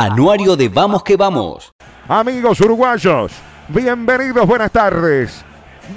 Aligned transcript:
Anuario 0.00 0.54
de 0.54 0.68
Vamos 0.68 1.02
que 1.02 1.16
Vamos. 1.16 1.74
Amigos 2.06 2.60
uruguayos, 2.60 3.32
bienvenidos, 3.66 4.46
buenas 4.46 4.70
tardes. 4.70 5.44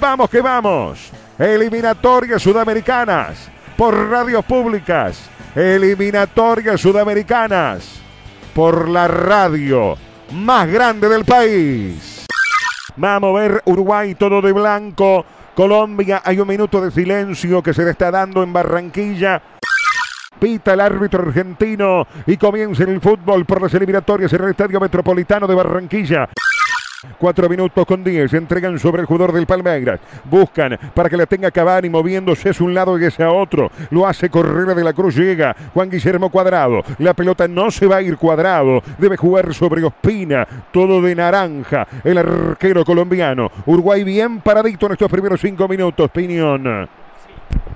Vamos 0.00 0.28
que 0.28 0.40
vamos. 0.40 1.12
Eliminatorias 1.38 2.42
sudamericanas 2.42 3.48
por 3.76 3.94
radios 4.10 4.44
públicas. 4.44 5.30
Eliminatorias 5.54 6.80
sudamericanas 6.80 8.00
por 8.52 8.88
la 8.88 9.06
radio 9.06 9.96
más 10.32 10.66
grande 10.68 11.08
del 11.08 11.24
país. 11.24 12.26
Vamos 12.96 13.36
a 13.36 13.40
ver 13.40 13.62
Uruguay 13.66 14.16
todo 14.16 14.42
de 14.42 14.50
blanco. 14.50 15.24
Colombia, 15.54 16.22
hay 16.24 16.40
un 16.40 16.48
minuto 16.48 16.80
de 16.80 16.90
silencio 16.90 17.62
que 17.62 17.72
se 17.72 17.84
le 17.84 17.92
está 17.92 18.10
dando 18.10 18.42
en 18.42 18.52
Barranquilla. 18.52 19.40
Pita 20.42 20.72
el 20.72 20.80
árbitro 20.80 21.22
argentino 21.22 22.04
y 22.26 22.36
comienza 22.36 22.82
el 22.82 23.00
fútbol 23.00 23.44
por 23.44 23.62
las 23.62 23.72
eliminatorias 23.74 24.32
en 24.32 24.42
el 24.42 24.50
Estadio 24.50 24.80
Metropolitano 24.80 25.46
de 25.46 25.54
Barranquilla. 25.54 26.28
Cuatro 27.16 27.48
minutos 27.48 27.86
con 27.86 28.02
diez. 28.02 28.34
Entregan 28.34 28.76
sobre 28.76 29.02
el 29.02 29.06
jugador 29.06 29.32
del 29.32 29.46
Palmeiras. 29.46 30.00
Buscan 30.24 30.76
para 30.92 31.08
que 31.08 31.16
la 31.16 31.26
tenga 31.26 31.52
Cavani 31.52 31.88
moviéndose 31.88 32.50
es 32.50 32.60
un 32.60 32.74
lado 32.74 32.98
y 32.98 33.04
es 33.04 33.20
a 33.20 33.30
otro. 33.30 33.70
Lo 33.90 34.04
hace 34.04 34.30
Correra 34.30 34.74
de 34.74 34.82
la 34.82 34.92
Cruz. 34.92 35.14
Llega 35.14 35.54
Juan 35.74 35.88
Guillermo 35.88 36.28
Cuadrado. 36.28 36.82
La 36.98 37.14
pelota 37.14 37.46
no 37.46 37.70
se 37.70 37.86
va 37.86 37.98
a 37.98 38.02
ir 38.02 38.16
cuadrado. 38.16 38.82
Debe 38.98 39.16
jugar 39.16 39.54
sobre 39.54 39.84
Ospina. 39.84 40.44
Todo 40.72 41.00
de 41.02 41.14
naranja. 41.14 41.86
El 42.02 42.18
arquero 42.18 42.84
colombiano. 42.84 43.48
Uruguay 43.64 44.02
bien 44.02 44.40
paradito 44.40 44.86
en 44.86 44.92
estos 44.92 45.08
primeros 45.08 45.40
cinco 45.40 45.68
minutos. 45.68 46.10
Piñón. 46.10 46.88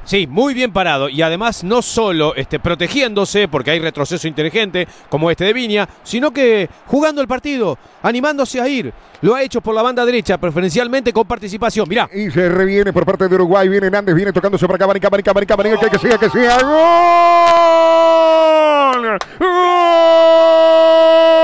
Sí, 0.07 0.27
muy 0.29 0.55
bien 0.55 0.73
parado 0.73 1.09
y 1.09 1.21
además 1.21 1.65
no 1.65 1.83
solo 1.83 2.37
este, 2.37 2.61
protegiéndose 2.61 3.49
porque 3.49 3.73
hay 3.73 3.81
retroceso 3.81 4.29
inteligente 4.29 4.87
como 5.09 5.33
este 5.33 5.43
de 5.45 5.53
Viña, 5.53 5.89
sino 6.05 6.31
que 6.31 6.71
jugando 6.87 7.21
el 7.21 7.27
partido, 7.27 7.77
animándose 8.03 8.61
a 8.61 8.69
ir. 8.69 8.95
Lo 9.23 9.35
ha 9.35 9.43
hecho 9.43 9.61
por 9.61 9.75
la 9.75 9.83
banda 9.83 10.05
derecha, 10.07 10.39
preferencialmente 10.39 11.13
con 11.13 11.27
participación. 11.27 11.89
Mirá. 11.89 12.09
Y 12.15 12.31
se 12.31 12.49
reviene 12.49 12.93
por 12.93 13.05
parte 13.05 13.27
de 13.29 13.35
Uruguay. 13.35 13.69
Viene 13.69 13.91
Nández, 13.91 14.15
viene 14.15 14.33
tocando 14.33 14.57
sobre 14.57 14.79
Cavani, 14.79 15.01
Cavani, 15.01 15.25
Cavani, 15.25 15.47
Cavani, 15.47 15.71
que, 15.71 15.91
que 15.91 15.99
siga, 15.99 16.19
que 16.19 16.31
siga. 16.31 16.59
¡Gol! 16.63 16.77
¡Gol! 19.41 21.36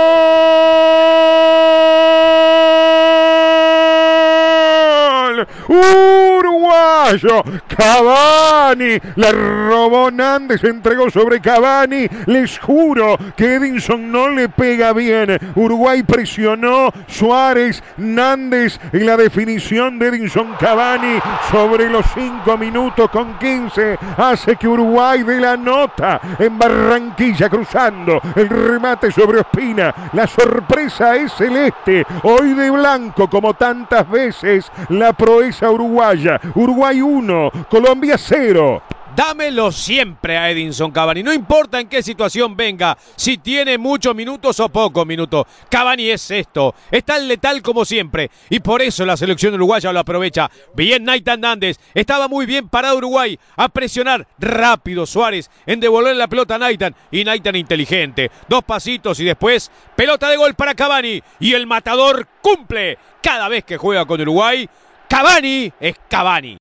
Uruguayo, 7.13 7.43
Cavani, 7.69 8.99
la 9.17 9.33
robó 9.33 10.11
Nández, 10.11 10.65
entregó 10.65 11.11
sobre 11.11 11.41
Cavani, 11.41 12.09
les 12.27 12.59
juro 12.59 13.19
que 13.37 13.57
Edinson 13.57 14.11
no 14.11 14.29
le 14.31 14.49
pega 14.49 14.93
bien, 14.95 15.39
Uruguay 15.55 16.03
presionó, 16.05 16.91
Suárez, 17.07 17.83
Nández 17.99 18.81
en 18.93 19.07
la 19.07 19.17
definición 19.17 19.99
de 19.99 20.09
Edinson 20.09 20.55
Cavani 20.59 21.19
sobre 21.51 21.91
los 21.91 22.07
5 22.15 22.57
minutos 22.57 23.11
con 23.11 23.39
15, 23.39 23.99
hace 24.17 24.57
que 24.57 24.69
Uruguay 24.69 25.23
dé 25.23 25.41
la 25.41 25.57
nota 25.57 26.21
en 26.39 26.59
Barranquilla 26.59 27.51
cruzando 27.51 28.21
el 28.35 28.49
remate 28.49 29.11
sobre 29.11 29.41
Ospina, 29.41 29.95
la 30.15 30.27
sorpresa 30.27 31.17
es 31.17 31.33
celeste, 31.33 32.07
hoy 32.23 32.55
de 32.55 32.71
blanco 32.71 33.29
como 33.29 33.53
tantas 33.53 34.09
veces 34.09 34.73
la 34.89 35.13
proeza 35.13 35.71
uruguaya. 35.71 36.41
Uruguay 36.55 37.02
1, 37.03 37.51
Colombia 37.69 38.17
0. 38.17 38.83
Dámelo 39.15 39.71
siempre 39.73 40.39
a 40.39 40.51
Edinson 40.51 40.91
Cavani, 40.91 41.23
no 41.23 41.35
importa 41.35 41.79
en 41.79 41.87
qué 41.87 42.03
situación 42.03 42.57
venga, 42.57 42.97
si 43.15 43.37
tiene 43.37 43.77
muchos 43.77 44.15
minutos 44.15 44.59
o 44.59 44.71
pocos 44.71 45.07
minutos. 45.07 45.45
Cavani 45.69 46.09
es 46.09 46.31
esto, 46.31 46.75
es 46.91 47.05
tan 47.05 47.29
letal 47.29 47.61
como 47.61 47.85
siempre 47.85 48.31
y 48.49 48.61
por 48.61 48.81
eso 48.81 49.05
la 49.05 49.19
selección 49.19 49.53
uruguaya 49.53 49.93
lo 49.93 50.01
aprovecha. 50.01 50.51
Bien 50.75 51.05
Naitan 51.05 51.43
Nández, 51.43 51.79
estaba 51.93 52.27
muy 52.27 52.47
bien 52.47 52.71
parado 52.71 52.97
Uruguay 52.97 53.39
a 53.57 53.69
presionar 53.69 54.27
rápido 54.39 55.05
Suárez 55.05 55.51
en 55.67 55.81
devolver 55.81 56.17
la 56.17 56.29
pelota 56.29 56.55
a 56.55 56.59
Naitan 56.59 56.95
y 57.11 57.23
Naitan 57.23 57.57
inteligente. 57.57 58.31
Dos 58.49 58.65
pasitos 58.65 59.21
y 59.21 59.25
después 59.25 59.71
pelota 59.95 60.31
de 60.31 60.39
gol 60.39 60.55
para 60.55 60.75
Cavani 60.75 61.23
y 61.39 61.53
el 61.53 61.67
matador 61.67 62.27
cumple 62.41 62.97
cada 63.23 63.49
vez 63.49 63.65
que 63.65 63.77
juega 63.77 64.07
con 64.07 64.23
Uruguay. 64.23 64.67
Cavani 65.07 65.71
es 65.79 65.97
Cavani. 66.09 66.57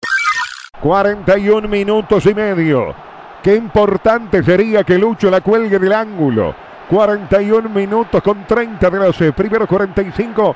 41 0.82 1.68
minutos 1.68 2.26
y 2.26 2.34
medio. 2.34 2.94
Qué 3.44 3.56
importante 3.56 4.44
sería 4.44 4.84
que 4.84 4.98
Lucho 4.98 5.30
la 5.30 5.42
cuelgue 5.42 5.78
del 5.78 5.94
ángulo. 5.94 6.56
41 6.90 7.70
minutos 7.70 8.22
con 8.22 8.46
30 8.46 8.90
de 8.90 9.00
los 9.00 9.16
primeros 9.36 9.68
45. 9.68 10.56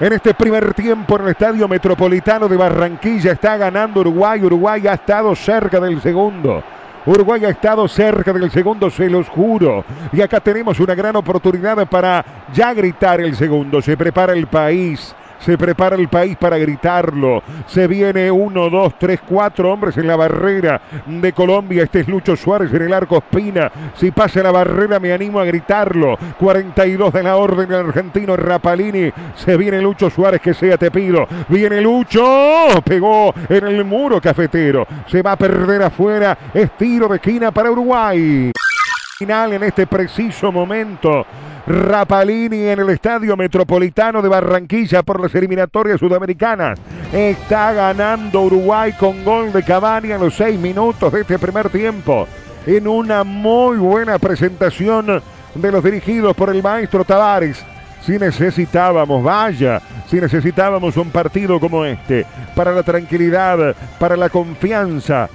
En 0.00 0.12
este 0.12 0.34
primer 0.34 0.74
tiempo 0.74 1.16
en 1.16 1.22
el 1.22 1.28
Estadio 1.30 1.66
Metropolitano 1.66 2.46
de 2.46 2.56
Barranquilla 2.56 3.32
está 3.32 3.56
ganando 3.56 4.00
Uruguay. 4.00 4.44
Uruguay 4.44 4.86
ha 4.86 4.92
estado 4.92 5.34
cerca 5.34 5.80
del 5.80 6.00
segundo. 6.00 6.62
Uruguay 7.06 7.44
ha 7.46 7.48
estado 7.48 7.88
cerca 7.88 8.32
del 8.34 8.50
segundo, 8.50 8.90
se 8.90 9.08
los 9.08 9.28
juro. 9.28 9.82
Y 10.12 10.20
acá 10.20 10.40
tenemos 10.40 10.78
una 10.78 10.94
gran 10.94 11.16
oportunidad 11.16 11.88
para 11.88 12.24
ya 12.52 12.74
gritar 12.74 13.20
el 13.22 13.34
segundo. 13.34 13.80
Se 13.80 13.96
prepara 13.96 14.34
el 14.34 14.46
país. 14.46 15.14
Se 15.40 15.56
prepara 15.56 15.96
el 15.96 16.08
país 16.08 16.36
para 16.36 16.58
gritarlo. 16.58 17.42
Se 17.66 17.86
viene 17.86 18.30
uno, 18.30 18.68
dos, 18.70 18.94
tres, 18.98 19.20
cuatro 19.26 19.72
hombres 19.72 19.96
en 19.96 20.06
la 20.06 20.16
barrera 20.16 20.80
de 21.06 21.32
Colombia. 21.32 21.84
Este 21.84 22.00
es 22.00 22.08
Lucho 22.08 22.36
Suárez 22.36 22.72
en 22.72 22.82
el 22.82 22.92
arco 22.92 23.18
Espina. 23.18 23.70
Si 23.94 24.10
pasa 24.10 24.42
la 24.42 24.50
barrera 24.50 24.98
me 24.98 25.12
animo 25.12 25.40
a 25.40 25.44
gritarlo. 25.44 26.16
42 26.38 27.12
de 27.12 27.22
la 27.22 27.36
orden 27.36 27.68
del 27.68 27.86
argentino 27.86 28.36
Rapalini. 28.36 29.10
Se 29.34 29.56
viene 29.56 29.80
Lucho 29.80 30.10
Suárez 30.10 30.40
que 30.40 30.54
sea 30.54 30.76
te 30.76 30.90
pido. 30.90 31.26
Viene 31.48 31.80
Lucho. 31.80 32.66
Pegó 32.84 33.32
en 33.48 33.66
el 33.66 33.84
muro 33.84 34.20
cafetero. 34.20 34.86
Se 35.06 35.22
va 35.22 35.32
a 35.32 35.36
perder 35.36 35.82
afuera. 35.82 36.36
Es 36.52 36.70
tiro 36.76 37.08
de 37.08 37.16
esquina 37.16 37.50
para 37.50 37.70
Uruguay. 37.70 38.52
Final 39.18 39.52
en 39.52 39.64
este 39.64 39.84
preciso 39.88 40.52
momento. 40.52 41.26
Rapalini 41.66 42.68
en 42.68 42.78
el 42.78 42.90
Estadio 42.90 43.36
Metropolitano 43.36 44.22
de 44.22 44.28
Barranquilla 44.28 45.02
por 45.02 45.20
las 45.20 45.34
eliminatorias 45.34 45.98
sudamericanas. 45.98 46.78
Está 47.12 47.72
ganando 47.72 48.42
Uruguay 48.42 48.92
con 48.92 49.24
gol 49.24 49.52
de 49.52 49.64
Cavani 49.64 50.12
en 50.12 50.20
los 50.20 50.36
seis 50.36 50.56
minutos 50.56 51.12
de 51.12 51.22
este 51.22 51.36
primer 51.36 51.68
tiempo. 51.68 52.28
En 52.64 52.86
una 52.86 53.24
muy 53.24 53.78
buena 53.78 54.20
presentación 54.20 55.20
de 55.52 55.72
los 55.72 55.82
dirigidos 55.82 56.36
por 56.36 56.50
el 56.50 56.62
maestro 56.62 57.04
Tavares. 57.04 57.66
Si 58.02 58.20
necesitábamos, 58.20 59.24
vaya, 59.24 59.82
si 60.06 60.20
necesitábamos 60.20 60.96
un 60.96 61.10
partido 61.10 61.58
como 61.58 61.84
este, 61.84 62.24
para 62.54 62.70
la 62.70 62.84
tranquilidad, 62.84 63.74
para 63.98 64.16
la 64.16 64.28
confianza. 64.28 65.28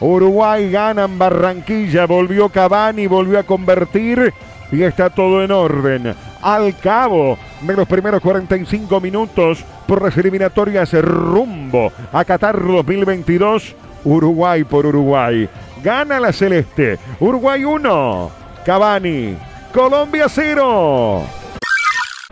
Uruguay 0.00 0.70
gana 0.70 1.04
en 1.04 1.18
Barranquilla, 1.18 2.06
volvió 2.06 2.48
Cavani, 2.48 3.06
volvió 3.06 3.38
a 3.38 3.42
convertir 3.42 4.32
y 4.72 4.82
está 4.82 5.10
todo 5.10 5.42
en 5.42 5.50
orden. 5.50 6.14
Al 6.40 6.76
cabo 6.78 7.36
de 7.60 7.76
los 7.76 7.86
primeros 7.86 8.22
45 8.22 9.00
minutos 9.00 9.64
por 9.86 10.02
las 10.02 10.16
eliminatorias 10.16 10.92
rumbo 11.02 11.92
a 12.12 12.24
Qatar 12.24 12.60
2022, 12.60 13.74
Uruguay 14.04 14.64
por 14.64 14.86
Uruguay. 14.86 15.48
Gana 15.82 16.18
la 16.18 16.32
Celeste. 16.32 16.98
Uruguay 17.18 17.64
1, 17.64 18.30
Cavani, 18.64 19.36
Colombia 19.72 20.26
0. 20.28 21.39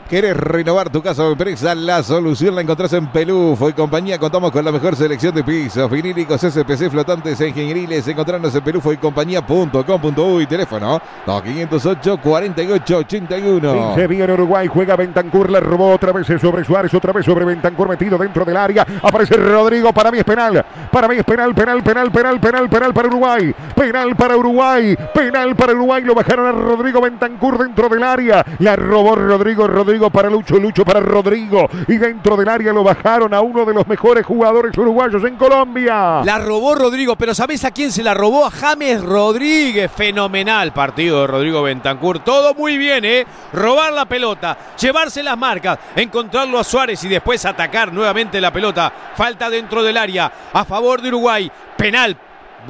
¿Querés 0.09 0.35
renovar 0.39 0.89
tu 0.89 1.03
casa 1.03 1.23
o 1.23 1.33
empresa? 1.33 1.75
La 1.75 2.03
solución 2.03 2.55
la 2.55 2.63
encontrás 2.63 2.95
en 2.95 3.09
Pelufo 3.09 3.69
y 3.69 3.75
compañía. 3.75 4.19
Contamos 4.19 4.51
con 4.51 4.65
la 4.65 4.73
mejor 4.73 4.97
selección 4.97 5.35
de 5.35 5.45
pisos, 5.45 5.91
vinílicos, 5.91 6.41
SPC, 6.41 6.89
flotantes 6.91 7.39
e 7.43 7.49
ingenieriles. 7.49 8.09
Encontrarnos 8.09 8.55
en 8.55 8.63
pelufo 8.63 8.91
y 8.91 8.97
compañía.com.uy. 8.97 10.47
Teléfono 10.47 11.03
2508 11.27 12.21
4881. 12.23 13.95
Se 13.97 14.07
viene 14.07 14.33
Uruguay, 14.33 14.67
juega 14.67 14.97
Bentancur, 14.97 15.51
le 15.51 15.61
robó 15.61 15.93
otra 15.93 16.13
vez 16.13 16.27
sobre 16.41 16.65
Suárez, 16.65 16.95
otra 16.95 17.13
vez 17.13 17.27
sobre 17.27 17.45
Bentancur 17.45 17.87
metido 17.91 18.17
dentro 18.17 18.47
del 18.47 18.57
área. 18.57 18.87
Aparece 19.03 19.37
Rodrigo, 19.37 19.93
para 19.93 20.11
mí 20.11 20.17
es 20.17 20.25
penal. 20.25 20.65
Para 20.91 21.07
mí 21.07 21.17
es 21.17 21.25
penal, 21.25 21.55
penal, 21.55 21.83
penal, 21.83 22.11
penal, 22.11 22.41
penal, 22.41 22.71
penal 22.71 22.95
para 22.95 23.09
Uruguay. 23.09 23.55
Penal 23.75 24.17
para 24.17 24.39
Uruguay, 24.39 24.97
penal 25.13 25.55
para 25.55 25.75
Uruguay. 25.75 26.03
Lo 26.03 26.15
bajaron 26.15 26.47
a 26.47 26.53
Rodrigo 26.53 27.03
Bentancur 27.03 27.59
dentro 27.59 27.91
del 27.91 28.03
área. 28.03 28.43
La 28.61 28.75
robó 28.75 29.15
Rodrigo, 29.15 29.67
Rodrigo 29.67 29.98
para 30.09 30.31
Lucho, 30.31 30.57
Lucho 30.59 30.85
para 30.85 31.01
Rodrigo. 31.01 31.69
Y 31.89 31.97
dentro 31.97 32.37
del 32.37 32.49
área 32.49 32.73
lo 32.73 32.85
bajaron 32.85 33.35
a 33.35 33.41
uno 33.41 33.65
de 33.65 33.75
los 33.75 33.87
mejores 33.87 34.25
jugadores 34.25 34.77
uruguayos 34.79 35.23
en 35.25 35.37
Colombia. 35.37 36.23
La 36.25 36.39
robó 36.39 36.77
Rodrigo, 36.77 37.17
pero 37.17 37.35
¿sabés 37.35 37.65
a 37.65 37.73
quién 37.73 37.91
se 37.91 38.03
la 38.03 38.15
robó? 38.15 38.47
A 38.47 38.51
James 38.51 39.03
Rodríguez. 39.03 39.91
Fenomenal 39.91 40.73
partido 40.73 41.23
de 41.23 41.27
Rodrigo 41.27 41.63
Bentancur. 41.63 42.21
Todo 42.21 42.55
muy 42.55 42.79
bien, 42.79 43.05
¿eh? 43.05 43.27
Robar 43.53 43.93
la 43.93 44.05
pelota, 44.05 44.57
llevarse 44.81 45.23
las 45.23 45.37
marcas, 45.37 45.79
encontrarlo 45.97 46.59
a 46.59 46.65
Suárez 46.65 47.03
y 47.05 47.09
después 47.09 47.45
atacar 47.45 47.93
nuevamente 47.93 48.41
la 48.41 48.53
pelota. 48.53 48.93
Falta 49.17 49.51
dentro 49.51 49.83
del 49.83 49.97
área 49.97 50.31
a 50.53 50.65
favor 50.65 51.03
de 51.03 51.09
Uruguay. 51.09 51.51
Penal. 51.77 52.17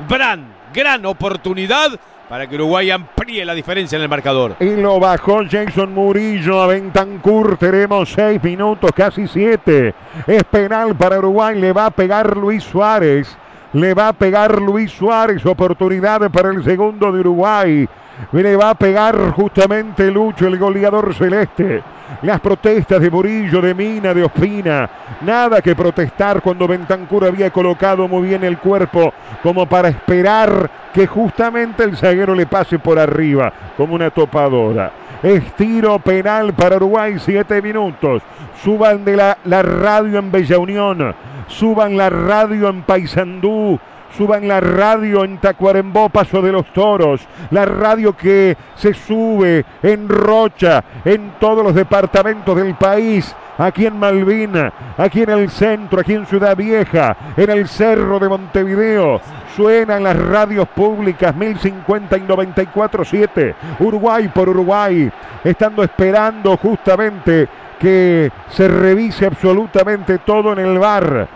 Gran, 0.08 0.46
gran 0.72 1.04
oportunidad 1.06 1.98
para 2.28 2.46
que 2.46 2.56
Uruguay 2.56 2.90
amplíe 2.90 3.44
la 3.44 3.54
diferencia 3.54 3.96
en 3.96 4.02
el 4.02 4.08
marcador. 4.08 4.56
Y 4.60 4.76
lo 4.76 5.00
bajó 5.00 5.40
Jason 5.50 5.94
Murillo 5.94 6.60
a 6.60 6.66
Bentancur. 6.66 7.56
Tenemos 7.56 8.12
seis 8.12 8.42
minutos, 8.42 8.90
casi 8.94 9.26
siete. 9.26 9.94
Es 10.26 10.44
penal 10.44 10.94
para 10.94 11.18
Uruguay. 11.18 11.58
Le 11.58 11.72
va 11.72 11.86
a 11.86 11.90
pegar 11.90 12.36
Luis 12.36 12.62
Suárez. 12.64 13.36
Le 13.72 13.94
va 13.94 14.08
a 14.08 14.12
pegar 14.12 14.60
Luis 14.60 14.92
Suárez. 14.92 15.44
Oportunidad 15.46 16.30
para 16.30 16.50
el 16.50 16.62
segundo 16.62 17.10
de 17.12 17.20
Uruguay. 17.20 17.88
Le 18.32 18.56
va 18.56 18.70
a 18.70 18.74
pegar 18.74 19.30
justamente 19.30 20.10
Lucho, 20.10 20.46
el 20.46 20.58
goleador 20.58 21.14
celeste. 21.14 21.82
Las 22.22 22.40
protestas 22.40 23.00
de 23.00 23.10
Murillo, 23.10 23.60
de 23.60 23.74
Mina, 23.74 24.12
de 24.12 24.24
Ospina. 24.24 24.88
Nada 25.20 25.62
que 25.62 25.76
protestar 25.76 26.40
cuando 26.42 26.66
Bentancur 26.66 27.24
había 27.24 27.50
colocado 27.50 28.08
muy 28.08 28.28
bien 28.28 28.44
el 28.44 28.58
cuerpo 28.58 29.12
como 29.42 29.66
para 29.66 29.88
esperar 29.88 30.70
que 30.92 31.06
justamente 31.06 31.84
el 31.84 31.96
zaguero 31.96 32.34
le 32.34 32.46
pase 32.46 32.78
por 32.78 32.98
arriba 32.98 33.52
como 33.76 33.94
una 33.94 34.10
topadora. 34.10 34.90
Estiro 35.22 35.98
penal 35.98 36.52
para 36.54 36.76
Uruguay, 36.76 37.16
siete 37.18 37.60
minutos. 37.60 38.22
Suban 38.62 39.04
de 39.04 39.16
la, 39.16 39.38
la 39.44 39.62
radio 39.62 40.18
en 40.18 40.32
Bella 40.32 40.58
Unión. 40.58 41.14
Suban 41.46 41.96
la 41.96 42.10
radio 42.10 42.68
en 42.68 42.82
Paysandú 42.82 43.78
suban 44.16 44.48
la 44.48 44.60
radio 44.60 45.24
en 45.24 45.38
Tacuarembó, 45.38 46.08
Paso 46.08 46.42
de 46.42 46.52
los 46.52 46.66
Toros, 46.72 47.20
la 47.50 47.64
radio 47.64 48.16
que 48.16 48.56
se 48.74 48.94
sube 48.94 49.64
en 49.82 50.08
Rocha, 50.08 50.84
en 51.04 51.32
todos 51.38 51.64
los 51.64 51.74
departamentos 51.74 52.56
del 52.56 52.74
país, 52.74 53.34
aquí 53.58 53.86
en 53.86 53.98
Malvina, 53.98 54.72
aquí 54.96 55.22
en 55.22 55.30
el 55.30 55.50
centro, 55.50 56.00
aquí 56.00 56.14
en 56.14 56.26
Ciudad 56.26 56.56
Vieja, 56.56 57.16
en 57.36 57.50
el 57.50 57.68
Cerro 57.68 58.18
de 58.18 58.28
Montevideo. 58.28 59.20
Suenan 59.56 60.04
las 60.04 60.16
radios 60.16 60.68
públicas 60.68 61.34
1050 61.34 62.16
y 62.16 62.20
94.7, 62.20 63.54
Uruguay 63.80 64.28
por 64.28 64.48
Uruguay, 64.48 65.10
estando 65.42 65.82
esperando 65.82 66.56
justamente 66.56 67.48
que 67.78 68.30
se 68.48 68.68
revise 68.68 69.26
absolutamente 69.26 70.18
todo 70.18 70.52
en 70.52 70.58
el 70.58 70.78
bar 70.78 71.28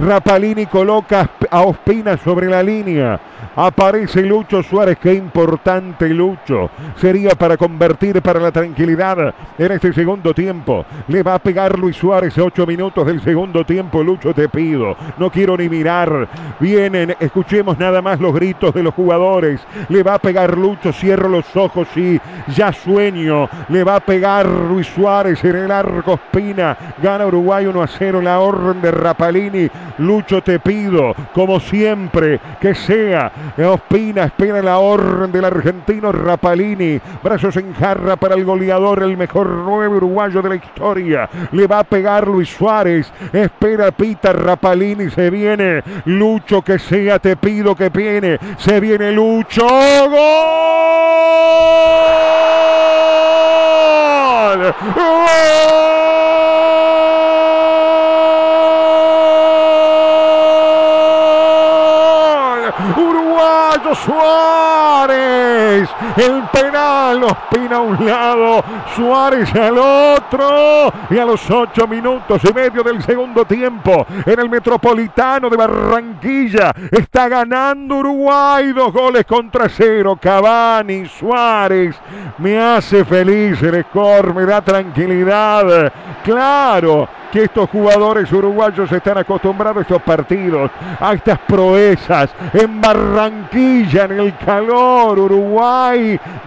Rapalini 0.00 0.64
coloca 0.64 1.28
a 1.50 1.60
Ospina 1.60 2.16
sobre 2.16 2.48
la 2.48 2.62
línea. 2.62 3.20
Aparece 3.54 4.22
Lucho 4.22 4.62
Suárez. 4.62 4.98
Qué 4.98 5.12
importante 5.12 6.08
Lucho. 6.08 6.70
Sería 6.96 7.30
para 7.30 7.58
convertir 7.58 8.22
para 8.22 8.40
la 8.40 8.50
tranquilidad 8.50 9.34
en 9.58 9.72
este 9.72 9.92
segundo 9.92 10.32
tiempo. 10.32 10.86
Le 11.08 11.22
va 11.22 11.34
a 11.34 11.38
pegar 11.38 11.78
Luis 11.78 11.96
Suárez 11.96 12.38
a 12.38 12.44
ocho 12.44 12.66
minutos 12.66 13.04
del 13.06 13.20
segundo 13.20 13.64
tiempo. 13.66 14.02
Lucho, 14.02 14.32
te 14.32 14.48
pido. 14.48 14.96
No 15.18 15.30
quiero 15.30 15.56
ni 15.56 15.68
mirar. 15.68 16.28
Vienen. 16.60 17.14
Escuchemos 17.20 17.78
nada 17.78 18.00
más 18.00 18.20
los 18.20 18.32
gritos 18.32 18.72
de 18.72 18.82
los 18.82 18.94
jugadores. 18.94 19.60
Le 19.90 20.02
va 20.02 20.14
a 20.14 20.18
pegar 20.18 20.56
Lucho. 20.56 20.92
Cierro 20.92 21.28
los 21.28 21.54
ojos 21.56 21.88
y 21.96 22.18
ya 22.54 22.72
sueño. 22.72 23.50
Le 23.68 23.84
va 23.84 23.96
a 23.96 24.00
pegar 24.00 24.46
Luis 24.46 24.86
Suárez 24.86 25.44
en 25.44 25.56
el 25.56 25.70
arco 25.70 26.12
Ospina. 26.12 26.76
Gana 27.02 27.26
Uruguay 27.26 27.66
1 27.66 27.82
a 27.82 27.86
0. 27.86 28.22
La 28.22 28.40
orden 28.40 28.80
de 28.80 28.90
Rapalini. 28.90 29.70
Lucho, 29.98 30.42
te 30.42 30.58
pido, 30.58 31.14
como 31.32 31.60
siempre, 31.60 32.40
que 32.60 32.74
sea. 32.74 33.32
Ospina 33.58 34.24
espera 34.24 34.62
la 34.62 34.78
orden 34.78 35.30
del 35.32 35.44
argentino 35.44 36.12
Rapalini. 36.12 37.00
Brazos 37.22 37.56
en 37.56 37.74
jarra 37.74 38.16
para 38.16 38.34
el 38.34 38.44
goleador, 38.44 39.02
el 39.02 39.16
mejor 39.16 39.48
nueve 39.48 39.96
uruguayo 39.96 40.42
de 40.42 40.48
la 40.48 40.54
historia. 40.56 41.28
Le 41.52 41.66
va 41.66 41.80
a 41.80 41.84
pegar 41.84 42.26
Luis 42.26 42.48
Suárez. 42.48 43.12
Espera 43.32 43.90
Pita 43.90 44.32
Rapalini. 44.32 45.10
Se 45.10 45.30
viene. 45.30 45.82
Lucho, 46.04 46.62
que 46.62 46.78
sea, 46.78 47.18
te 47.18 47.36
pido 47.36 47.74
que 47.74 47.88
viene. 47.88 48.38
Se 48.58 48.80
viene 48.80 49.12
Lucho. 49.12 49.66
¡Gol! 49.66 50.90
Uruguayo 63.80 63.94
Suárez. 63.94 65.49
El 65.70 66.42
penal 66.52 67.22
Ospina 67.22 67.76
a 67.76 67.80
un 67.80 68.06
lado, 68.06 68.64
Suárez 68.96 69.54
al 69.54 69.78
otro. 69.78 70.92
Y 71.10 71.18
a 71.18 71.24
los 71.24 71.48
ocho 71.50 71.86
minutos 71.86 72.42
y 72.44 72.52
medio 72.52 72.82
del 72.82 73.02
segundo 73.02 73.44
tiempo, 73.44 74.06
en 74.26 74.40
el 74.40 74.50
Metropolitano 74.50 75.48
de 75.48 75.56
Barranquilla, 75.56 76.72
está 76.90 77.28
ganando 77.28 77.96
Uruguay 77.96 78.72
dos 78.72 78.92
goles 78.92 79.24
contra 79.24 79.68
cero. 79.68 80.18
Cavani, 80.20 81.06
Suárez. 81.06 81.96
Me 82.38 82.58
hace 82.58 83.04
feliz 83.04 83.62
el 83.62 83.84
score, 83.84 84.34
me 84.34 84.44
da 84.44 84.60
tranquilidad. 84.62 85.92
Claro, 86.24 87.08
que 87.30 87.44
estos 87.44 87.70
jugadores 87.70 88.30
uruguayos 88.32 88.90
están 88.90 89.18
acostumbrados 89.18 89.78
a 89.78 89.80
estos 89.82 90.02
partidos, 90.02 90.70
a 90.98 91.14
estas 91.14 91.38
proezas. 91.40 92.30
En 92.52 92.80
Barranquilla, 92.80 94.04
en 94.04 94.12
el 94.20 94.36
calor, 94.36 95.18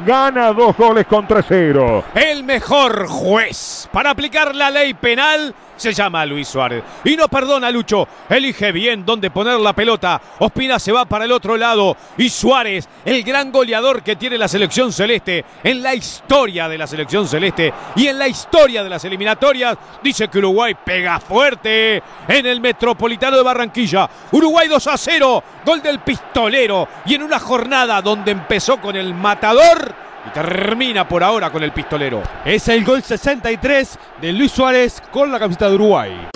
Gana 0.06 0.54
dos 0.54 0.76
goles 0.76 1.06
contra 1.06 1.44
cero. 1.44 2.04
El 2.16 2.44
mejor 2.44 3.08
juez 3.08 3.88
para 3.92 4.10
aplicar 4.10 4.56
la 4.56 4.72
ley 4.72 4.96
penal 4.96 5.54
se 5.76 5.94
llama 5.94 6.26
Luis 6.26 6.48
Suárez. 6.48 6.84
Y 7.04 7.16
no 7.16 7.28
perdona, 7.28 7.72
Lucho. 7.72 8.08
Elige 8.30 8.72
bien 8.72 9.06
dónde 9.06 9.32
poner 9.32 9.60
la 9.60 9.74
pelota. 9.74 10.22
Ospina 10.40 10.80
se 10.80 10.92
va 10.92 11.06
para 11.06 11.26
el 11.26 11.32
otro 11.32 11.58
lado. 11.58 11.96
Y 12.18 12.30
Suárez, 12.30 12.88
el 13.06 13.24
gran 13.24 13.52
goleador 13.52 14.04
que 14.04 14.16
tiene 14.16 14.38
la 14.38 14.48
selección 14.48 14.92
celeste 14.92 15.46
en 15.64 15.82
la 15.82 15.96
historia 15.96 16.68
de 16.68 16.78
la 16.78 16.88
selección 16.88 17.28
celeste 17.28 17.74
y 17.96 18.08
en 18.08 18.20
la 18.20 18.28
historia 18.28 18.84
de 18.84 18.90
las 18.90 19.06
eliminatorias, 19.06 19.78
dice 20.02 20.28
que 20.28 20.40
Uruguay 20.40 20.76
pega 20.84 21.20
fuerte 21.20 22.02
en 22.28 22.46
el 22.46 22.62
Metropolitano 22.62 23.38
de 23.38 23.44
Barranquilla. 23.44 24.10
Uruguay 24.32 24.68
2 24.68 24.88
a 24.88 24.98
0. 24.98 25.44
Gol 25.66 25.82
del 25.82 26.00
pistolero. 26.00 26.88
Y 27.06 27.16
en 27.16 27.24
una 27.24 27.40
jornada 27.40 28.02
donde 28.02 28.32
empezó 28.32 28.78
con 28.78 28.96
el 28.96 29.14
matador 29.14 29.94
y 30.26 30.30
termina 30.30 31.08
por 31.08 31.24
ahora 31.24 31.50
con 31.52 31.64
el 31.64 31.72
pistolero. 31.72 32.22
Es 32.46 32.68
el 32.68 32.84
gol 32.84 33.04
63 33.04 34.00
de 34.22 34.34
Luis 34.34 34.52
Suárez 34.52 35.02
con 35.12 35.32
la 35.32 35.40
camiseta 35.40 35.70
de 35.70 35.76
Uruguay. 35.76 36.30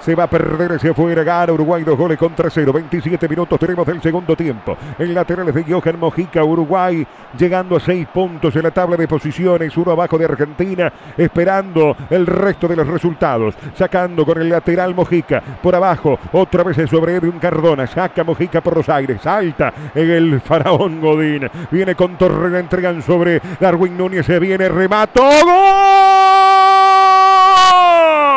Se 0.00 0.14
va 0.14 0.24
a 0.24 0.30
perder 0.30 0.72
hacia 0.72 0.90
afuera. 0.90 1.22
Gana 1.22 1.52
Uruguay 1.52 1.82
dos 1.82 1.96
goles 1.96 2.18
contra 2.18 2.50
cero. 2.50 2.72
27 2.72 3.28
minutos 3.28 3.58
tenemos 3.58 3.86
del 3.86 4.00
segundo 4.00 4.36
tiempo. 4.36 4.76
En 4.98 5.14
laterales 5.14 5.54
de 5.54 5.64
Johan 5.64 5.98
Mojica. 5.98 6.44
Uruguay 6.44 7.06
llegando 7.38 7.76
a 7.76 7.80
seis 7.80 8.06
puntos 8.12 8.54
en 8.56 8.62
la 8.62 8.70
tabla 8.70 8.96
de 8.96 9.08
posiciones. 9.08 9.76
Uno 9.76 9.92
abajo 9.92 10.18
de 10.18 10.24
Argentina. 10.24 10.92
Esperando 11.16 11.96
el 12.10 12.26
resto 12.26 12.68
de 12.68 12.76
los 12.76 12.86
resultados. 12.86 13.54
Sacando 13.74 14.24
con 14.24 14.40
el 14.40 14.48
lateral 14.48 14.94
Mojica. 14.94 15.42
Por 15.62 15.74
abajo. 15.74 16.18
Otra 16.32 16.62
vez 16.62 16.76
sobre 16.88 17.16
Edwin 17.16 17.38
Cardona. 17.38 17.86
Saca 17.86 18.24
Mojica 18.24 18.60
por 18.60 18.76
los 18.76 18.88
aires. 18.88 19.20
Salta 19.22 19.72
en 19.94 20.10
el 20.10 20.40
faraón 20.40 21.00
Godín. 21.00 21.48
Viene 21.70 21.94
con 21.94 22.16
Torrega. 22.16 22.58
Entregan 22.58 23.02
sobre 23.02 23.40
Darwin 23.60 23.96
Núñez. 23.96 24.26
Se 24.26 24.38
viene. 24.38 24.68
Remato. 24.68 25.22
¡Gol! 25.22 25.74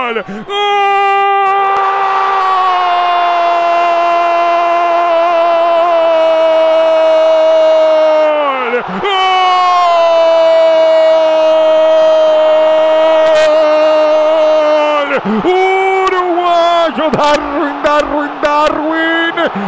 Uruguayo 0.07 0.56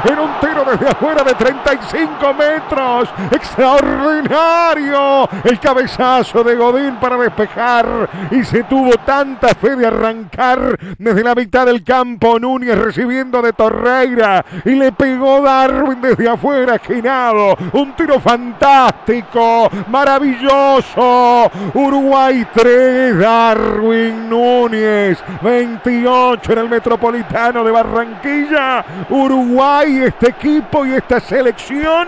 en 0.06 0.20
un 0.20 0.40
tiro 0.40 0.66
desde 0.66 0.90
afuera 0.90 1.24
de 1.24 1.34
35 1.34 2.34
metros. 2.34 3.10
Extraordinario 3.32 5.30
el 5.44 5.60
cabezazo 5.60 6.44
de 6.44 6.56
Godín 6.56 6.96
para 6.98 7.18
despejar 7.18 8.10
y 8.32 8.44
se 8.44 8.64
tuvo 8.64 8.92
tanta 9.06 9.50
fe 9.50 9.76
de 9.76 9.88
arrancar 9.88 10.78
desde 10.98 11.24
la 11.24 11.36
mitad 11.36 11.66
del 11.66 11.84
campo. 11.84 12.40
Núñez 12.40 12.78
recibiendo 12.78 13.42
de 13.42 13.54
Torreira 13.54 14.46
y 14.66 14.72
le 14.72 14.92
pegó 14.92 15.42
Darwin 15.42 16.02
desde 16.02 16.30
afuera, 16.30 16.76
esquinado. 16.76 17.56
Un 17.74 17.94
tiro 17.96 18.20
fantástico, 18.20 19.70
maravilloso. 19.88 21.52
Uruguay 21.74 22.46
3, 22.54 23.18
Darwin 23.18 24.30
Núñez 24.30 25.24
28 25.42 26.54
en 26.54 26.58
el 26.60 26.70
Metropolitano 26.70 27.64
de 27.64 27.72
Barranquilla. 27.72 28.86
Uruguay, 29.10 29.69
este 29.78 30.30
equipo 30.30 30.86
y 30.86 30.94
esta 30.94 31.20
selección 31.20 32.08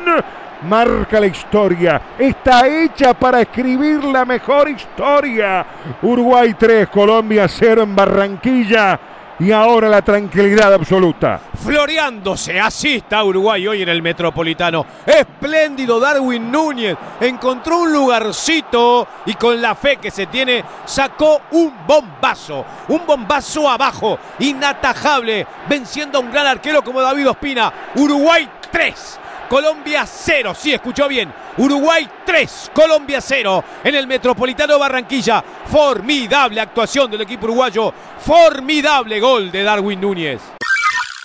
marca 0.67 1.19
la 1.19 1.27
historia. 1.27 2.01
Está 2.17 2.67
hecha 2.67 3.13
para 3.13 3.41
escribir 3.41 4.03
la 4.03 4.25
mejor 4.25 4.69
historia. 4.69 5.65
Uruguay 6.01 6.55
3, 6.57 6.87
Colombia 6.89 7.47
0 7.47 7.83
en 7.83 7.95
Barranquilla. 7.95 8.99
Y 9.41 9.51
ahora 9.51 9.89
la 9.89 10.03
tranquilidad 10.03 10.71
absoluta. 10.71 11.41
Floreándose, 11.63 12.59
así 12.59 12.97
está 12.97 13.23
Uruguay 13.23 13.67
hoy 13.67 13.81
en 13.81 13.89
el 13.89 14.03
Metropolitano. 14.03 14.85
Espléndido 15.03 15.99
Darwin 15.99 16.51
Núñez, 16.51 16.95
encontró 17.19 17.79
un 17.79 17.91
lugarcito 17.91 19.07
y 19.25 19.33
con 19.33 19.59
la 19.59 19.73
fe 19.73 19.97
que 19.97 20.11
se 20.11 20.27
tiene 20.27 20.63
sacó 20.85 21.41
un 21.51 21.73
bombazo, 21.87 22.63
un 22.89 23.03
bombazo 23.07 23.67
abajo, 23.67 24.19
inatajable, 24.37 25.47
venciendo 25.67 26.19
a 26.19 26.21
un 26.21 26.31
gran 26.31 26.45
arquero 26.45 26.83
como 26.83 27.01
David 27.01 27.29
Ospina. 27.31 27.73
Uruguay 27.95 28.47
3, 28.71 29.19
Colombia 29.51 30.05
0, 30.05 30.53
sí, 30.55 30.71
escuchó 30.71 31.09
bien. 31.09 31.29
Uruguay 31.57 32.07
3, 32.25 32.71
Colombia 32.73 33.19
0 33.19 33.61
en 33.83 33.95
el 33.95 34.07
Metropolitano 34.07 34.79
Barranquilla. 34.79 35.43
Formidable 35.65 36.61
actuación 36.61 37.11
del 37.11 37.19
equipo 37.19 37.47
uruguayo. 37.47 37.93
Formidable 38.19 39.19
gol 39.19 39.51
de 39.51 39.63
Darwin 39.63 39.99
Núñez. 39.99 40.41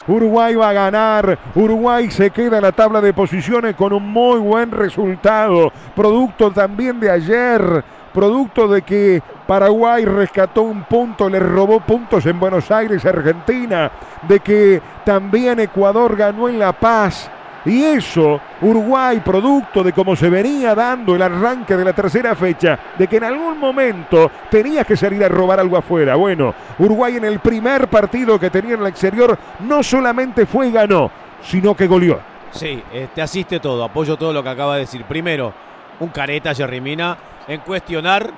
Uruguay 0.09 0.57
va 0.57 0.71
a 0.71 0.73
ganar. 0.73 1.39
Uruguay 1.55 2.11
se 2.11 2.33
queda 2.33 2.57
en 2.57 2.65
la 2.65 2.73
tabla 2.73 3.01
de 3.01 3.15
posiciones 3.15 3.77
con 3.77 3.93
un 3.93 4.03
muy 4.03 4.41
buen 4.41 4.73
resultado. 4.73 5.73
Producto 5.95 6.51
también 6.51 6.99
de 6.99 7.09
ayer. 7.09 7.85
Producto 8.13 8.67
de 8.67 8.83
que 8.83 9.23
Paraguay 9.47 10.05
rescató 10.05 10.63
un 10.63 10.83
punto, 10.83 11.29
le 11.29 11.39
robó 11.39 11.79
puntos 11.79 12.27
en 12.27 12.41
Buenos 12.41 12.73
Aires, 12.73 13.07
Argentina. 13.07 13.89
De 14.27 14.41
que 14.41 14.83
también 15.05 15.61
Ecuador 15.61 16.17
ganó 16.17 16.49
en 16.49 16.59
La 16.59 16.73
Paz. 16.73 17.31
Y 17.67 17.83
eso, 17.83 18.41
Uruguay, 18.63 19.21
producto 19.25 19.83
de 19.83 19.93
cómo 19.93 20.15
se 20.15 20.31
venía 20.31 20.73
dando 20.75 21.17
el 21.17 21.23
arranque 21.23 21.77
de 21.77 21.85
la 21.85 21.93
tercera 21.93 22.37
fecha, 22.37 22.79
de 22.97 23.09
que 23.09 23.17
en 23.17 23.25
algún 23.25 23.59
momento 23.59 24.31
tenía 24.49 24.85
que 24.85 24.97
salir 24.97 25.25
a 25.25 25.29
robar 25.29 25.59
algo 25.59 25.77
afuera. 25.77 26.15
Bueno, 26.15 26.55
Uruguay 26.79 27.17
en 27.17 27.25
el 27.25 27.41
primer 27.41 27.89
partido 27.89 28.39
que 28.39 28.51
tenía 28.51 28.75
en 28.75 28.81
el 28.81 28.87
exterior 28.87 29.37
no 29.61 29.83
solamente 29.83 30.47
fue 30.47 30.69
y 30.69 30.73
ganó, 30.73 31.11
sino 31.43 31.75
que 31.75 31.89
goleó. 31.89 32.21
Sí, 32.53 32.81
eh, 32.93 33.09
te 33.13 33.21
asiste 33.21 33.59
todo, 33.59 33.83
apoyo 33.83 34.17
todo 34.17 34.33
lo 34.33 34.45
que 34.45 34.49
acaba 34.49 34.75
de 34.75 34.81
decir. 34.81 35.05
Primero, 35.05 35.53
un 35.99 36.09
careta 36.11 36.55
Jerry 36.55 36.81
Mina 36.81 37.19
en 37.49 37.61
cuestionar 37.61 38.31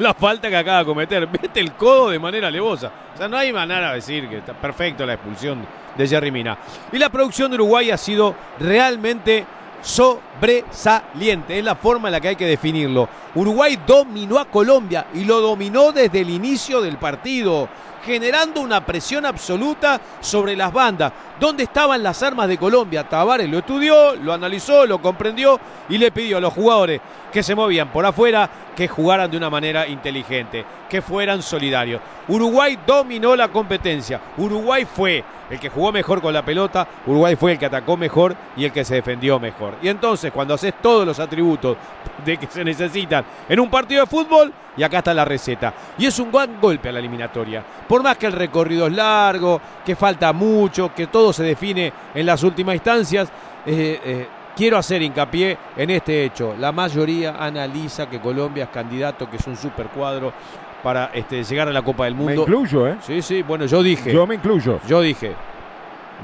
la 0.04 0.14
falta 0.14 0.48
que 0.48 0.56
acaba 0.56 0.78
de 0.78 0.84
cometer. 0.86 1.28
Mete 1.28 1.60
el 1.60 1.72
codo 1.74 2.10
de 2.10 2.18
manera 2.18 2.48
alevosa. 2.48 2.90
O 3.14 3.16
sea, 3.16 3.28
no 3.28 3.36
hay 3.36 3.52
manera 3.52 3.90
de 3.90 3.96
decir 3.96 4.28
que 4.28 4.38
está 4.38 4.54
perfecto 4.54 5.04
la 5.04 5.14
expulsión 5.14 5.64
de 5.96 6.08
Jerry 6.08 6.30
Mina. 6.30 6.58
Y 6.90 6.98
la 6.98 7.10
producción 7.10 7.50
de 7.50 7.56
Uruguay 7.56 7.90
ha 7.90 7.98
sido 7.98 8.34
realmente 8.58 9.44
sobresaliente. 9.82 11.58
Es 11.58 11.64
la 11.64 11.74
forma 11.74 12.08
en 12.08 12.12
la 12.12 12.20
que 12.20 12.28
hay 12.28 12.36
que 12.36 12.46
definirlo. 12.46 13.08
Uruguay 13.34 13.78
dominó 13.86 14.38
a 14.38 14.46
Colombia 14.46 15.06
y 15.14 15.24
lo 15.24 15.40
dominó 15.40 15.92
desde 15.92 16.20
el 16.20 16.30
inicio 16.30 16.80
del 16.80 16.96
partido, 16.96 17.68
generando 18.04 18.60
una 18.60 18.84
presión 18.84 19.26
absoluta 19.26 20.00
sobre 20.20 20.56
las 20.56 20.72
bandas. 20.72 21.12
¿Dónde 21.38 21.64
estaban 21.64 22.02
las 22.02 22.22
armas 22.22 22.48
de 22.48 22.58
Colombia? 22.58 23.08
Tavares 23.08 23.48
lo 23.48 23.58
estudió, 23.58 24.14
lo 24.16 24.32
analizó, 24.32 24.86
lo 24.86 25.00
comprendió 25.00 25.58
y 25.88 25.98
le 25.98 26.10
pidió 26.10 26.38
a 26.38 26.40
los 26.40 26.52
jugadores 26.52 27.00
que 27.32 27.42
se 27.42 27.54
movían 27.54 27.90
por 27.92 28.04
afuera 28.04 28.48
que 28.76 28.88
jugaran 28.88 29.30
de 29.30 29.36
una 29.36 29.50
manera 29.50 29.86
inteligente, 29.86 30.64
que 30.88 31.02
fueran 31.02 31.42
solidarios. 31.42 32.00
Uruguay 32.28 32.78
dominó 32.86 33.36
la 33.36 33.48
competencia. 33.48 34.20
Uruguay 34.36 34.86
fue 34.86 35.24
el 35.50 35.58
que 35.58 35.68
jugó 35.68 35.90
mejor 35.92 36.22
con 36.22 36.32
la 36.32 36.44
pelota, 36.44 36.86
Uruguay 37.06 37.36
fue 37.36 37.52
el 37.52 37.58
que 37.58 37.66
atacó 37.66 37.96
mejor 37.96 38.36
y 38.56 38.64
el 38.64 38.72
que 38.72 38.84
se 38.84 38.94
defendió 38.94 39.38
mejor. 39.40 39.74
Y 39.82 39.88
entonces, 39.88 40.30
cuando 40.32 40.54
haces 40.54 40.74
todos 40.80 41.04
los 41.04 41.18
atributos 41.18 41.76
de 42.24 42.36
que 42.36 42.46
se 42.46 42.64
necesitan 42.64 43.24
en 43.48 43.60
un 43.60 43.68
partido 43.68 44.02
de 44.02 44.06
fútbol, 44.06 44.52
y 44.76 44.82
acá 44.82 44.98
está 44.98 45.12
la 45.12 45.24
receta. 45.24 45.74
Y 45.98 46.06
es 46.06 46.18
un 46.20 46.30
buen 46.30 46.60
golpe 46.60 46.88
a 46.88 46.92
la 46.92 47.00
eliminatoria. 47.00 47.62
Por 47.86 48.02
más 48.02 48.16
que 48.16 48.26
el 48.26 48.32
recorrido 48.32 48.86
es 48.86 48.92
largo, 48.92 49.60
que 49.84 49.96
falta 49.96 50.32
mucho, 50.32 50.94
que 50.94 51.08
todo 51.08 51.32
se 51.32 51.42
define 51.42 51.92
en 52.14 52.24
las 52.24 52.42
últimas 52.42 52.76
instancias, 52.76 53.28
eh, 53.66 54.00
eh, 54.04 54.28
quiero 54.56 54.78
hacer 54.78 55.02
hincapié 55.02 55.58
en 55.76 55.90
este 55.90 56.24
hecho. 56.24 56.54
La 56.58 56.72
mayoría 56.72 57.36
analiza 57.38 58.08
que 58.08 58.20
Colombia 58.20 58.64
es 58.64 58.70
candidato, 58.70 59.28
que 59.28 59.36
es 59.36 59.46
un 59.46 59.56
super 59.56 59.88
cuadro 59.88 60.32
para 60.82 61.10
este, 61.14 61.42
llegar 61.44 61.68
a 61.68 61.72
la 61.72 61.82
Copa 61.82 62.04
del 62.04 62.14
Mundo. 62.14 62.46
Me 62.46 62.52
incluyo, 62.52 62.88
¿eh? 62.88 62.96
Sí, 63.00 63.22
sí, 63.22 63.42
bueno, 63.42 63.66
yo 63.66 63.82
dije. 63.82 64.12
Yo 64.12 64.26
me 64.26 64.36
incluyo. 64.36 64.80
Yo 64.86 65.00
dije. 65.00 65.34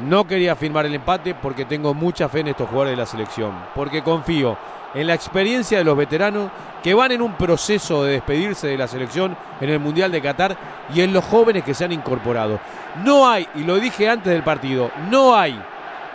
No 0.09 0.27
quería 0.27 0.55
firmar 0.55 0.85
el 0.87 0.95
empate 0.95 1.35
porque 1.35 1.65
tengo 1.65 1.95
mucha 1.95 2.29
fe 2.29 2.41
en 2.41 2.49
estos 2.49 2.69
jugadores 2.69 2.93
de 2.93 2.97
la 2.99 3.07
selección. 3.07 3.53
Porque 3.75 4.03
confío 4.03 4.57
en 4.95 5.07
la 5.07 5.15
experiencia 5.15 5.79
de 5.79 5.85
los 5.85 5.97
veteranos 5.97 6.51
que 6.83 6.95
van 6.95 7.13
en 7.13 7.23
un 7.23 7.35
proceso 7.35 8.05
de 8.05 8.13
despedirse 8.13 8.69
de 8.69 8.79
la 8.79 8.89
selección 8.89 9.37
en 9.61 9.71
el 9.71 9.81
Mundial 9.81 10.13
de 10.13 10.21
Qatar 10.21 10.57
y 10.95 11.01
en 11.01 11.13
los 11.13 11.25
jóvenes 11.25 11.65
que 11.65 11.75
se 11.75 11.85
han 11.85 11.93
incorporado. 11.93 12.61
No 13.05 13.29
hay, 13.29 13.49
y 13.55 13.65
lo 13.65 13.77
dije 13.77 14.09
antes 14.09 14.33
del 14.33 14.43
partido, 14.43 14.91
no 15.11 15.35
hay 15.35 15.61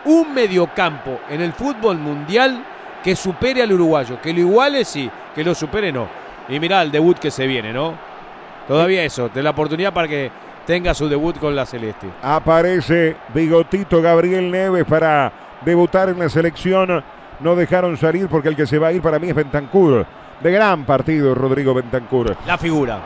un 0.06 0.34
mediocampo 0.34 1.20
en 1.30 1.42
el 1.42 1.54
fútbol 1.54 1.98
mundial 1.98 2.64
que 3.04 3.16
supere 3.16 3.62
al 3.62 3.74
uruguayo. 3.74 4.22
Que 4.22 4.34
lo 4.34 4.40
iguale 4.40 4.86
sí, 4.86 5.10
que 5.36 5.44
lo 5.44 5.56
supere 5.56 5.92
no. 5.92 6.08
Y 6.50 6.60
mirá 6.60 6.82
el 6.82 6.92
debut 6.92 7.18
que 7.18 7.32
se 7.32 7.48
viene, 7.48 7.74
¿no? 7.74 8.11
Todavía 8.68 9.04
eso, 9.04 9.30
de 9.30 9.44
la 9.44 9.52
oportunidad 9.52 9.94
para 9.94 10.08
que 10.08 10.32
tenga 10.66 10.94
su 10.94 11.10
debut 11.10 11.38
con 11.38 11.56
la 11.56 11.66
Celeste. 11.66 12.08
Aparece 12.22 13.16
Bigotito 13.34 14.02
Gabriel 14.02 14.50
Neves 14.52 14.86
para 14.86 15.32
debutar 15.66 16.10
en 16.10 16.20
la 16.20 16.30
selección. 16.30 17.04
No 17.40 17.56
dejaron 17.56 17.98
salir 17.98 18.28
porque 18.28 18.50
el 18.50 18.56
que 18.56 18.68
se 18.68 18.78
va 18.78 18.88
a 18.88 18.94
ir 18.94 19.02
para 19.02 19.20
mí 19.20 19.30
es 19.30 19.36
Bentancur. 19.36 20.06
De 20.42 20.52
gran 20.52 20.86
partido, 20.86 21.36
Rodrigo 21.36 21.74
Bentancur. 21.74 22.36
La 22.46 22.58
figura. 22.58 23.02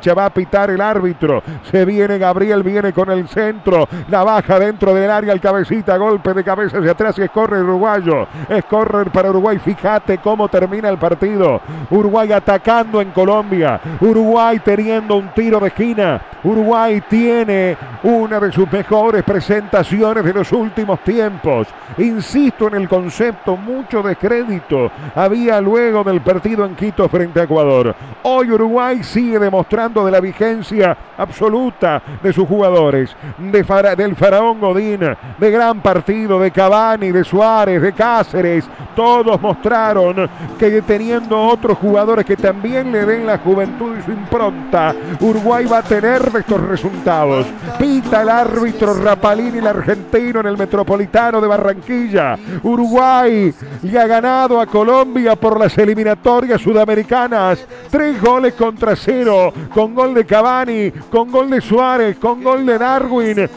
Se 0.00 0.14
va 0.14 0.26
a 0.26 0.30
pitar 0.30 0.70
el 0.70 0.80
árbitro. 0.80 1.42
Se 1.72 1.84
viene 1.84 2.18
Gabriel, 2.18 2.62
viene 2.62 2.92
con 2.92 3.10
el 3.10 3.26
centro. 3.26 3.88
La 4.08 4.22
baja 4.22 4.56
dentro 4.56 4.94
del 4.94 5.10
área, 5.10 5.32
el 5.32 5.40
cabecita, 5.40 5.96
golpe 5.96 6.34
de 6.34 6.44
cabeza 6.44 6.78
hacia 6.78 6.92
atrás 6.92 7.18
y 7.18 7.22
es 7.22 7.30
corre 7.32 7.60
uruguayo. 7.60 8.28
Es 8.48 8.64
correr 8.66 9.10
para 9.10 9.30
Uruguay. 9.30 9.58
Fíjate 9.58 10.18
cómo 10.18 10.46
termina 10.46 10.88
el 10.88 10.98
partido. 10.98 11.60
Uruguay 11.90 12.30
atacando 12.30 13.00
en 13.00 13.10
Colombia. 13.10 13.80
Uruguay 14.00 14.60
teniendo 14.60 15.16
un 15.16 15.34
tiro 15.34 15.58
de 15.58 15.66
esquina. 15.66 16.22
Uruguay 16.44 17.02
tiene 17.08 17.76
una 18.04 18.38
de 18.38 18.52
sus 18.52 18.70
mejores 18.70 19.24
presentaciones 19.24 20.24
de 20.24 20.32
los 20.32 20.52
últimos 20.52 21.00
tiempos. 21.00 21.66
Insisto 21.96 22.68
en 22.68 22.74
el 22.74 22.88
concepto, 22.88 23.56
mucho 23.56 24.00
descrédito 24.04 24.92
había 25.16 25.60
luego 25.60 26.04
del 26.04 26.20
partido 26.20 26.64
en 26.64 26.76
Quito 26.76 27.08
frente 27.08 27.40
a 27.40 27.42
Ecuador. 27.42 27.96
Hoy 28.22 28.52
Uruguay 28.52 29.02
sigue 29.02 29.40
demostrando 29.40 29.87
de 29.88 30.10
la 30.10 30.20
vigencia 30.20 30.96
absoluta 31.16 32.02
de 32.22 32.32
sus 32.32 32.46
jugadores, 32.46 33.14
de 33.38 33.62
del 33.96 34.16
Faraón 34.16 34.60
Godín, 34.60 35.00
de 35.38 35.50
gran 35.50 35.80
partido, 35.80 36.38
de 36.40 36.50
Cavani, 36.50 37.10
de 37.10 37.24
Suárez, 37.24 37.80
de 37.80 37.92
Cáceres, 37.92 38.64
todos 38.94 39.40
mostraron 39.40 40.28
que 40.58 40.82
teniendo 40.82 41.40
otros 41.40 41.78
jugadores 41.78 42.24
que 42.24 42.36
también 42.36 42.90
le 42.92 43.06
den 43.06 43.26
la 43.26 43.38
juventud 43.38 43.96
y 43.98 44.02
su 44.02 44.10
impronta, 44.10 44.94
Uruguay 45.20 45.66
va 45.66 45.78
a 45.78 45.82
tener 45.82 46.22
estos 46.36 46.60
resultados. 46.62 47.46
Pita 47.78 48.22
el 48.22 48.28
árbitro 48.28 48.94
Rapalini, 48.94 49.58
el 49.58 49.66
argentino, 49.66 50.40
en 50.40 50.46
el 50.46 50.56
Metropolitano 50.56 51.40
de 51.40 51.46
Barranquilla. 51.46 52.36
Uruguay 52.62 53.54
le 53.82 53.98
ha 53.98 54.06
ganado 54.06 54.60
a 54.60 54.66
Colombia 54.66 55.36
por 55.36 55.58
las 55.58 55.76
eliminatorias 55.78 56.60
sudamericanas. 56.60 57.66
Tres 57.90 58.20
goles 58.20 58.54
contra 58.54 58.96
cero 58.96 59.52
con 59.78 59.94
gol 59.94 60.12
de 60.12 60.26
Cavani, 60.26 60.90
con 61.08 61.30
gol 61.30 61.50
de 61.50 61.60
Suárez, 61.60 62.16
con 62.18 62.42
gol 62.42 62.66
de 62.66 62.78
Darwin. 62.78 63.48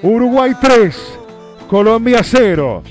Uruguay 0.00 0.52
3, 0.60 1.18
Colombia 1.68 2.22
0. 2.22 2.84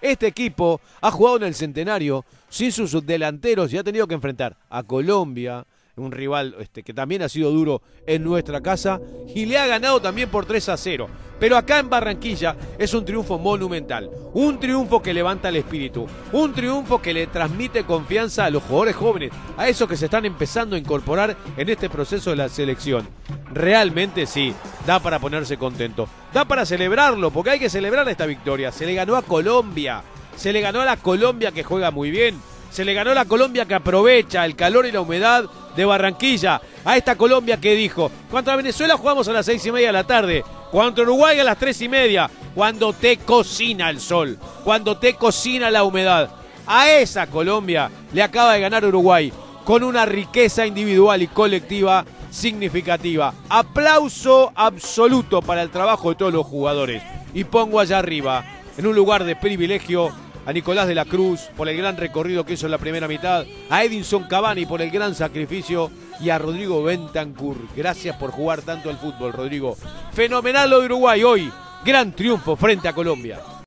Este 0.00 0.26
equipo 0.26 0.80
ha 1.00 1.12
jugado 1.12 1.36
en 1.36 1.44
el 1.44 1.54
centenario 1.54 2.24
sin 2.48 2.72
sus 2.72 3.06
delanteros 3.06 3.72
y 3.72 3.78
ha 3.78 3.84
tenido 3.84 4.08
que 4.08 4.14
enfrentar 4.14 4.56
a 4.68 4.82
Colombia, 4.82 5.64
un 5.96 6.12
rival 6.12 6.56
este, 6.58 6.82
que 6.82 6.94
también 6.94 7.22
ha 7.22 7.28
sido 7.28 7.50
duro 7.50 7.82
en 8.06 8.24
nuestra 8.24 8.60
casa, 8.60 9.00
y 9.34 9.46
le 9.46 9.58
ha 9.58 9.66
ganado 9.66 10.00
también 10.00 10.28
por 10.28 10.46
3 10.46 10.70
a 10.70 10.76
0. 10.76 11.08
Pero 11.38 11.56
acá 11.56 11.80
en 11.80 11.90
Barranquilla 11.90 12.56
es 12.78 12.94
un 12.94 13.04
triunfo 13.04 13.38
monumental, 13.38 14.08
un 14.32 14.60
triunfo 14.60 15.02
que 15.02 15.12
levanta 15.12 15.48
el 15.48 15.56
espíritu, 15.56 16.06
un 16.32 16.52
triunfo 16.52 17.02
que 17.02 17.12
le 17.12 17.26
transmite 17.26 17.84
confianza 17.84 18.44
a 18.44 18.50
los 18.50 18.62
jugadores 18.62 18.94
jóvenes, 18.94 19.32
a 19.56 19.68
esos 19.68 19.88
que 19.88 19.96
se 19.96 20.04
están 20.04 20.24
empezando 20.24 20.76
a 20.76 20.78
incorporar 20.78 21.36
en 21.56 21.68
este 21.68 21.90
proceso 21.90 22.30
de 22.30 22.36
la 22.36 22.48
selección. 22.48 23.08
Realmente 23.52 24.26
sí, 24.26 24.54
da 24.86 25.00
para 25.00 25.18
ponerse 25.18 25.58
contento, 25.58 26.08
da 26.32 26.44
para 26.44 26.64
celebrarlo, 26.64 27.30
porque 27.30 27.50
hay 27.50 27.58
que 27.58 27.68
celebrar 27.68 28.08
esta 28.08 28.26
victoria. 28.26 28.70
Se 28.70 28.86
le 28.86 28.94
ganó 28.94 29.16
a 29.16 29.22
Colombia, 29.22 30.02
se 30.36 30.52
le 30.52 30.60
ganó 30.60 30.80
a 30.80 30.86
la 30.86 30.96
Colombia 30.96 31.50
que 31.50 31.64
juega 31.64 31.90
muy 31.90 32.10
bien, 32.10 32.36
se 32.72 32.86
le 32.86 32.94
ganó 32.94 33.12
la 33.12 33.26
Colombia 33.26 33.66
que 33.66 33.74
aprovecha 33.74 34.46
el 34.46 34.56
calor 34.56 34.86
y 34.86 34.92
la 34.92 35.02
humedad 35.02 35.44
de 35.76 35.84
Barranquilla. 35.84 36.60
A 36.84 36.96
esta 36.96 37.16
Colombia 37.16 37.60
que 37.60 37.74
dijo, 37.74 38.10
contra 38.30 38.56
Venezuela 38.56 38.96
jugamos 38.96 39.28
a 39.28 39.32
las 39.32 39.44
seis 39.44 39.64
y 39.66 39.70
media 39.70 39.88
de 39.88 39.92
la 39.92 40.04
tarde, 40.04 40.42
contra 40.70 41.04
Uruguay 41.04 41.38
a 41.38 41.44
las 41.44 41.58
tres 41.58 41.82
y 41.82 41.88
media, 41.88 42.30
cuando 42.54 42.94
te 42.94 43.18
cocina 43.18 43.90
el 43.90 44.00
sol, 44.00 44.38
cuando 44.64 44.96
te 44.96 45.14
cocina 45.14 45.70
la 45.70 45.84
humedad. 45.84 46.30
A 46.66 46.90
esa 46.90 47.26
Colombia 47.26 47.90
le 48.12 48.22
acaba 48.22 48.54
de 48.54 48.60
ganar 48.60 48.86
Uruguay 48.86 49.30
con 49.64 49.82
una 49.82 50.06
riqueza 50.06 50.66
individual 50.66 51.20
y 51.20 51.28
colectiva 51.28 52.06
significativa. 52.30 53.34
Aplauso 53.50 54.50
absoluto 54.54 55.42
para 55.42 55.62
el 55.62 55.70
trabajo 55.70 56.08
de 56.08 56.16
todos 56.16 56.32
los 56.32 56.46
jugadores. 56.46 57.02
Y 57.34 57.44
pongo 57.44 57.80
allá 57.80 57.98
arriba, 57.98 58.44
en 58.78 58.86
un 58.86 58.94
lugar 58.96 59.24
de 59.24 59.36
privilegio, 59.36 60.10
a 60.46 60.52
Nicolás 60.52 60.88
de 60.88 60.94
la 60.94 61.04
Cruz 61.04 61.40
por 61.56 61.68
el 61.68 61.76
gran 61.76 61.96
recorrido 61.96 62.44
que 62.44 62.54
hizo 62.54 62.66
en 62.66 62.72
la 62.72 62.78
primera 62.78 63.08
mitad, 63.08 63.44
a 63.70 63.84
Edinson 63.84 64.24
Cavani 64.24 64.66
por 64.66 64.82
el 64.82 64.90
gran 64.90 65.14
sacrificio 65.14 65.90
y 66.20 66.30
a 66.30 66.38
Rodrigo 66.38 66.82
Bentancur. 66.82 67.56
Gracias 67.76 68.16
por 68.16 68.30
jugar 68.30 68.62
tanto 68.62 68.90
el 68.90 68.96
fútbol, 68.96 69.32
Rodrigo. 69.32 69.76
Fenomenal 70.12 70.70
lo 70.70 70.80
de 70.80 70.86
Uruguay 70.86 71.22
hoy. 71.22 71.52
Gran 71.84 72.12
triunfo 72.12 72.56
frente 72.56 72.88
a 72.88 72.92
Colombia. 72.92 73.40